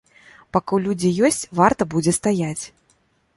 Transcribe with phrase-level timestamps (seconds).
[0.55, 2.63] Пакуль людзі ёсць, варта будзе стаяць.